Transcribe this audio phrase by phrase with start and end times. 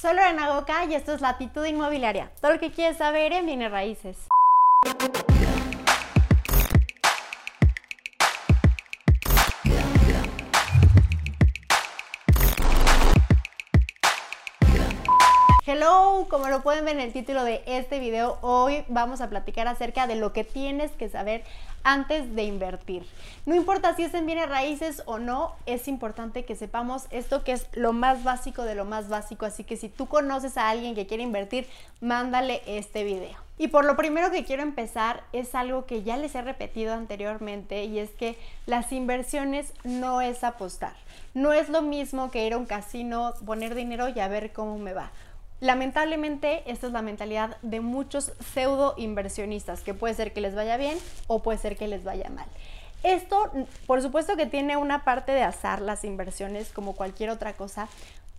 [0.00, 2.30] Soy Lorena Goca y esto es Latitud Inmobiliaria.
[2.40, 4.28] Todo lo que quieres saber en Bienes Raíces.
[15.70, 19.68] Hello, como lo pueden ver en el título de este video, hoy vamos a platicar
[19.68, 21.44] acerca de lo que tienes que saber
[21.84, 23.04] antes de invertir.
[23.44, 27.52] No importa si es en bienes raíces o no, es importante que sepamos esto que
[27.52, 30.94] es lo más básico de lo más básico, así que si tú conoces a alguien
[30.94, 31.66] que quiere invertir,
[32.00, 33.36] mándale este video.
[33.58, 37.84] Y por lo primero que quiero empezar es algo que ya les he repetido anteriormente
[37.84, 40.94] y es que las inversiones no es apostar.
[41.34, 44.78] No es lo mismo que ir a un casino, poner dinero y a ver cómo
[44.78, 45.10] me va.
[45.60, 50.76] Lamentablemente, esta es la mentalidad de muchos pseudo inversionistas, que puede ser que les vaya
[50.76, 52.46] bien o puede ser que les vaya mal.
[53.02, 53.50] Esto,
[53.86, 57.88] por supuesto que tiene una parte de azar las inversiones como cualquier otra cosa,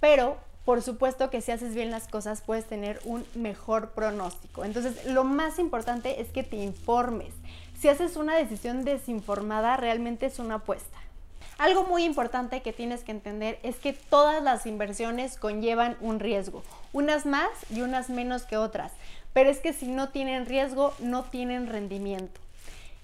[0.00, 4.64] pero por supuesto que si haces bien las cosas puedes tener un mejor pronóstico.
[4.64, 7.32] Entonces, lo más importante es que te informes.
[7.80, 10.98] Si haces una decisión desinformada, realmente es una apuesta.
[11.58, 16.62] Algo muy importante que tienes que entender es que todas las inversiones conllevan un riesgo,
[16.92, 18.92] unas más y unas menos que otras,
[19.32, 22.40] pero es que si no tienen riesgo, no tienen rendimiento.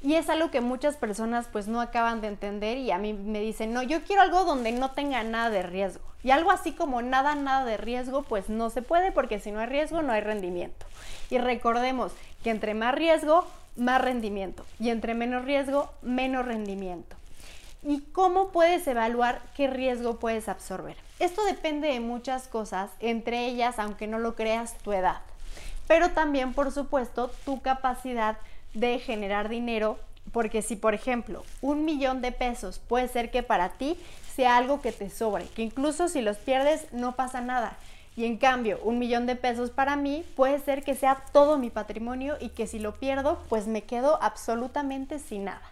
[0.03, 3.41] Y es algo que muchas personas pues no acaban de entender y a mí me
[3.41, 6.05] dicen, no, yo quiero algo donde no tenga nada de riesgo.
[6.23, 9.59] Y algo así como nada, nada de riesgo, pues no se puede porque si no
[9.59, 10.87] hay riesgo, no hay rendimiento.
[11.29, 12.13] Y recordemos
[12.45, 14.65] que entre más riesgo, más rendimiento.
[14.79, 17.17] Y entre menos riesgo, menos rendimiento
[17.85, 20.97] y cómo puedes evaluar qué riesgo puedes absorber.
[21.19, 25.21] Esto depende de muchas cosas, entre ellas, aunque no lo creas, tu edad,
[25.87, 28.39] pero también, por supuesto, tu capacidad
[28.73, 29.99] de generar dinero,
[30.33, 33.97] porque si, por ejemplo, un millón de pesos puede ser que para ti
[34.35, 37.77] sea algo que te sobre, que incluso si los pierdes no pasa nada.
[38.17, 41.69] Y en cambio, un millón de pesos para mí puede ser que sea todo mi
[41.69, 45.63] patrimonio y que si lo pierdo, pues me quedo absolutamente sin nada.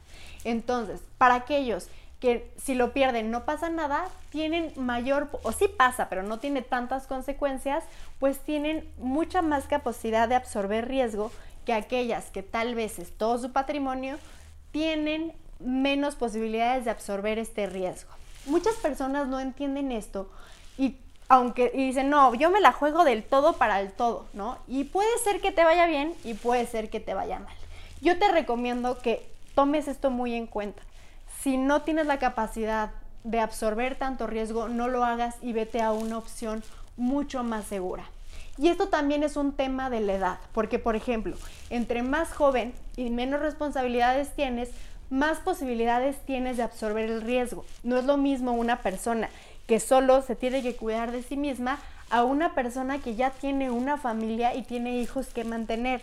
[0.45, 1.89] Entonces, para aquellos
[2.23, 6.63] que si lo pierden no pasa nada, tienen mayor, o sí pasa, pero no tiene
[6.63, 7.83] tantas consecuencias,
[8.21, 11.33] pues tienen mucha más capacidad de absorber riesgo
[11.67, 14.19] que aquellas que tal vez es todo su patrimonio,
[14.71, 18.13] tienen menos posibilidades de absorber este riesgo.
[18.47, 20.31] Muchas personas no entienden esto
[20.79, 24.59] y aunque y dicen, no, yo me la juego del todo para el todo, ¿no?
[24.69, 27.57] Y puede ser que te vaya bien y puede ser que te vaya mal.
[28.01, 30.85] Yo te recomiendo que tomes esto muy en cuenta
[31.43, 32.91] si no tienes la capacidad
[33.25, 36.63] de absorber tanto riesgo, no lo hagas y vete a una opción
[36.97, 38.05] mucho más segura.
[38.59, 41.37] Y esto también es un tema de la edad, porque por ejemplo,
[41.71, 44.71] entre más joven y menos responsabilidades tienes,
[45.11, 47.65] más posibilidades tienes de absorber el riesgo.
[47.83, 49.29] No es lo mismo una persona
[49.67, 51.79] que solo se tiene que cuidar de sí misma
[52.11, 56.03] a una persona que ya tiene una familia y tiene hijos que mantener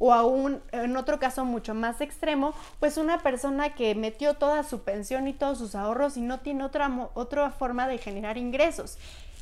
[0.00, 4.80] o aún en otro caso mucho más extremo, pues una persona que metió toda su
[4.80, 8.98] pensión y todos sus ahorros y no tiene otra, otra forma de generar ingresos.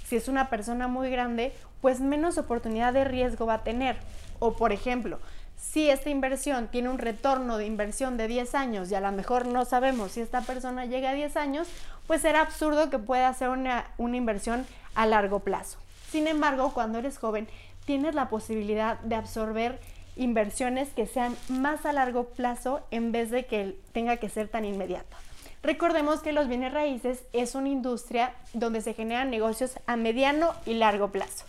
[0.07, 3.99] Si es una persona muy grande, pues menos oportunidad de riesgo va a tener.
[4.41, 5.21] O por ejemplo,
[5.57, 9.47] si esta inversión tiene un retorno de inversión de 10 años y a lo mejor
[9.47, 11.69] no sabemos si esta persona llega a 10 años,
[12.09, 14.67] pues será absurdo que pueda hacer una, una inversión
[14.97, 15.79] a largo plazo.
[16.11, 17.47] Sin embargo, cuando eres joven,
[17.85, 19.79] tienes la posibilidad de absorber
[20.19, 24.65] inversiones que sean más a largo plazo en vez de que tenga que ser tan
[24.65, 25.17] inmediato.
[25.63, 30.75] Recordemos que los bienes raíces es una industria donde se generan negocios a mediano y
[30.75, 31.45] largo plazo.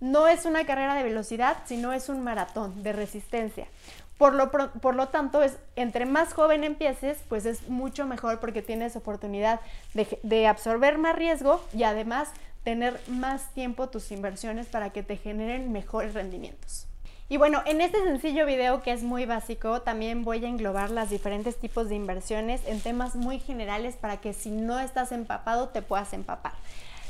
[0.00, 3.66] No es una carrera de velocidad, sino es un maratón de resistencia.
[4.16, 8.62] Por lo, por lo tanto, es, entre más joven empieces, pues es mucho mejor porque
[8.62, 9.60] tienes oportunidad
[9.94, 12.30] de, de absorber más riesgo y además
[12.64, 16.86] tener más tiempo tus inversiones para que te generen mejores rendimientos.
[17.30, 21.10] Y bueno, en este sencillo video que es muy básico, también voy a englobar las
[21.10, 25.82] diferentes tipos de inversiones en temas muy generales para que si no estás empapado te
[25.82, 26.52] puedas empapar.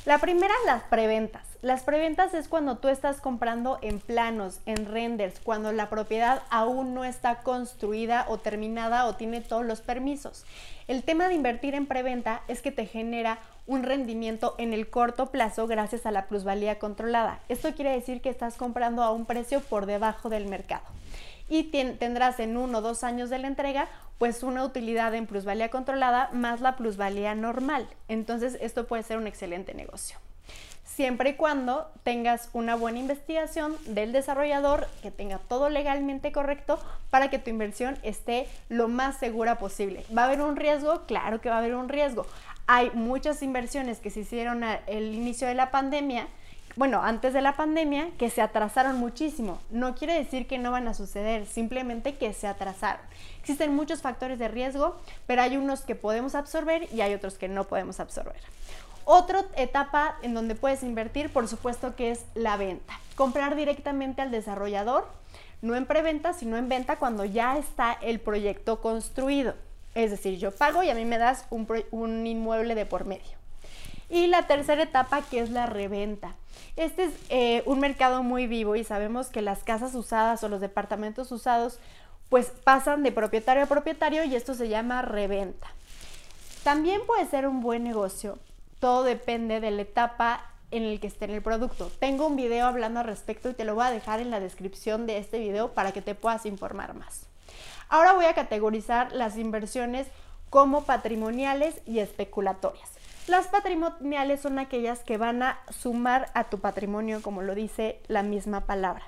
[0.06, 1.44] La primera, las preventas.
[1.62, 6.94] Las preventas es cuando tú estás comprando en planos, en renders, cuando la propiedad aún
[6.94, 10.44] no está construida o terminada o tiene todos los permisos.
[10.88, 13.38] El tema de invertir en preventa es que te genera
[13.69, 17.38] un rendimiento en el corto plazo gracias a la plusvalía controlada.
[17.49, 20.82] Esto quiere decir que estás comprando a un precio por debajo del mercado
[21.50, 23.87] y tendrás en uno o dos años de la entrega
[24.17, 27.87] pues una utilidad en plusvalía controlada más la plusvalía normal.
[28.09, 30.19] Entonces esto puede ser un excelente negocio.
[30.98, 36.76] Siempre y cuando tengas una buena investigación del desarrollador, que tenga todo legalmente correcto
[37.08, 40.04] para que tu inversión esté lo más segura posible.
[40.12, 41.06] ¿Va a haber un riesgo?
[41.06, 42.26] Claro que va a haber un riesgo.
[42.66, 46.26] Hay muchas inversiones que se hicieron al inicio de la pandemia
[46.78, 49.58] bueno, antes de la pandemia, que se atrasaron muchísimo.
[49.70, 53.00] No quiere decir que no van a suceder, simplemente que se atrasaron.
[53.40, 54.96] Existen muchos factores de riesgo,
[55.26, 58.36] pero hay unos que podemos absorber y hay otros que no podemos absorber.
[59.10, 63.00] Otra etapa en donde puedes invertir, por supuesto, que es la venta.
[63.14, 65.08] Comprar directamente al desarrollador,
[65.62, 69.55] no en preventa, sino en venta cuando ya está el proyecto construido.
[69.94, 73.31] Es decir, yo pago y a mí me das un, inmueble de por medio.
[74.10, 76.34] Y la tercera etapa que es la reventa.
[76.76, 80.60] Este es eh, un mercado muy vivo y sabemos que las casas usadas o los
[80.60, 81.78] departamentos usados
[82.28, 85.69] pues pasan de propietario a propietario y esto se llama reventa.
[86.62, 88.38] También puede ser un buen negocio.
[88.80, 91.90] Todo depende de la etapa en el que esté en el producto.
[91.98, 95.06] Tengo un video hablando al respecto y te lo voy a dejar en la descripción
[95.06, 97.26] de este video para que te puedas informar más.
[97.88, 100.06] Ahora voy a categorizar las inversiones
[100.50, 102.90] como patrimoniales y especulatorias.
[103.26, 108.22] Las patrimoniales son aquellas que van a sumar a tu patrimonio, como lo dice la
[108.22, 109.04] misma palabra.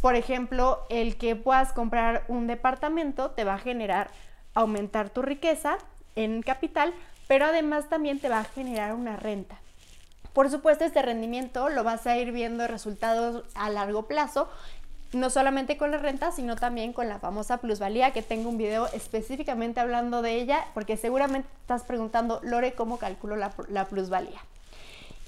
[0.00, 4.10] Por ejemplo, el que puedas comprar un departamento te va a generar
[4.54, 5.78] aumentar tu riqueza
[6.14, 6.92] en capital,
[7.28, 9.60] pero además también te va a generar una renta.
[10.32, 14.48] Por supuesto, este rendimiento lo vas a ir viendo resultados a largo plazo
[15.12, 18.86] no solamente con la renta, sino también con la famosa plusvalía, que tengo un video
[18.88, 24.40] específicamente hablando de ella, porque seguramente estás preguntando, Lore, ¿cómo calculo la, plusvalía?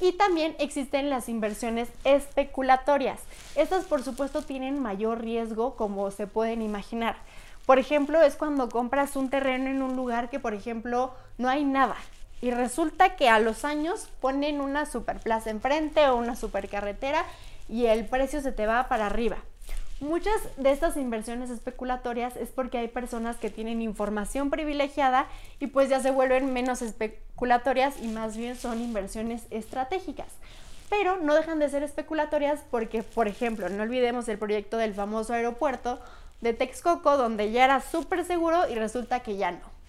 [0.00, 3.20] Y también existen las inversiones especulatorias.
[3.54, 7.16] Estas, por supuesto, tienen mayor riesgo, como se pueden imaginar.
[7.70, 11.64] Por ejemplo, es cuando compras un terreno en un lugar que, por ejemplo, no hay
[11.64, 11.94] nada.
[12.42, 17.24] Y resulta que a los años ponen una superplaza enfrente o una supercarretera
[17.68, 19.36] y el precio se te va para arriba.
[20.00, 25.26] Muchas de estas inversiones especulatorias es porque hay personas que tienen información privilegiada
[25.60, 30.26] y pues ya se vuelven menos especulatorias y más bien son inversiones estratégicas.
[30.88, 35.34] Pero no dejan de ser especulatorias porque, por ejemplo, no olvidemos el proyecto del famoso
[35.34, 36.00] aeropuerto
[36.40, 39.80] de Texcoco donde ya era súper seguro y resulta que ya no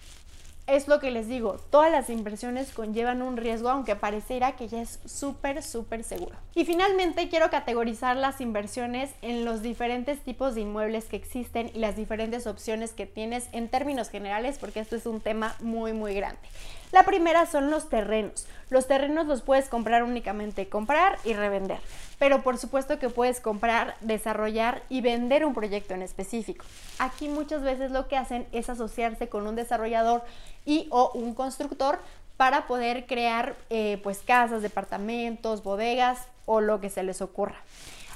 [0.66, 4.80] es lo que les digo, todas las inversiones conllevan un riesgo, aunque pareciera que ya
[4.80, 6.36] es súper, súper seguro.
[6.54, 11.78] Y finalmente quiero categorizar las inversiones en los diferentes tipos de inmuebles que existen y
[11.78, 16.14] las diferentes opciones que tienes en términos generales, porque esto es un tema muy, muy
[16.14, 16.40] grande.
[16.92, 18.46] La primera son los terrenos.
[18.68, 21.78] Los terrenos los puedes comprar únicamente, comprar y revender.
[22.18, 26.64] Pero por supuesto que puedes comprar, desarrollar y vender un proyecto en específico.
[26.98, 30.22] Aquí muchas veces lo que hacen es asociarse con un desarrollador
[30.66, 31.98] y o un constructor
[32.36, 37.56] para poder crear eh, pues casas, departamentos, bodegas o lo que se les ocurra.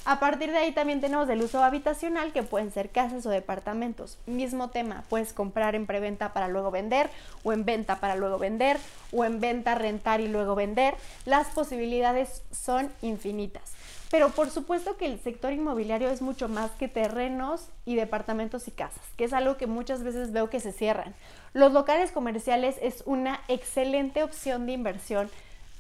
[0.08, 4.19] A partir de ahí también tenemos el uso habitacional, que pueden ser casas o departamentos.
[4.26, 7.11] Mismo tema, puedes comprar en preventa para luego vender,
[7.43, 8.79] o en venta para luego vender,
[9.11, 10.94] o en venta rentar y luego vender.
[11.25, 13.73] Las posibilidades son infinitas.
[14.08, 18.70] Pero por supuesto que el sector inmobiliario es mucho más que terrenos y departamentos y
[18.70, 21.17] casas, que es algo que muchas veces veo que se cierran.
[21.53, 25.29] Los locales comerciales es una excelente opción de inversión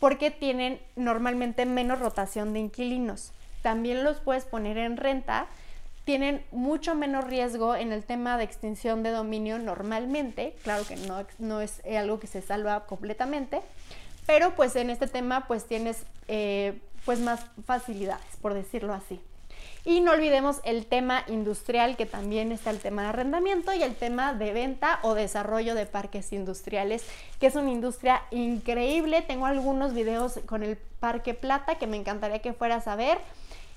[0.00, 5.46] porque tienen normalmente menos rotación de inquilinos también los puedes poner en renta,
[6.04, 11.26] tienen mucho menos riesgo en el tema de extinción de dominio normalmente, claro que no,
[11.38, 13.60] no es algo que se salva completamente,
[14.24, 19.20] pero pues en este tema pues tienes eh, pues más facilidades, por decirlo así.
[19.84, 23.94] Y no olvidemos el tema industrial, que también está el tema de arrendamiento y el
[23.94, 27.06] tema de venta o desarrollo de parques industriales,
[27.38, 29.22] que es una industria increíble.
[29.22, 33.18] Tengo algunos videos con el Parque Plata que me encantaría que fueras a ver.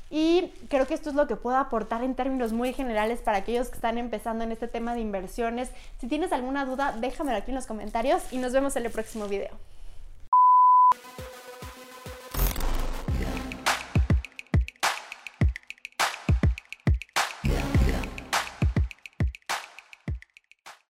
[0.10, 3.70] Y creo que esto es lo que puedo aportar en términos muy generales para aquellos
[3.70, 5.70] que están empezando en este tema de inversiones.
[6.00, 9.28] Si tienes alguna duda, déjamelo aquí en los comentarios y nos vemos en el próximo
[9.28, 9.52] video.